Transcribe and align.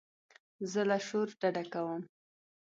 زه 0.71 0.81
له 0.89 0.97
شور 1.07 1.27
ډډه 1.39 1.63
کوم. 1.73 2.01